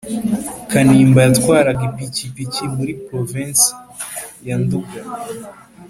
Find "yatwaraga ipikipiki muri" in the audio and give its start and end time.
1.27-2.91